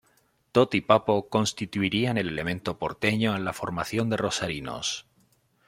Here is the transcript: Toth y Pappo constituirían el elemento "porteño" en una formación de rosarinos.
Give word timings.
Toth 0.51 0.73
y 0.73 0.81
Pappo 0.81 1.29
constituirían 1.29 2.17
el 2.17 2.27
elemento 2.29 2.79
"porteño" 2.79 3.35
en 3.35 3.43
una 3.43 3.53
formación 3.53 4.09
de 4.09 4.17
rosarinos. 4.17 5.05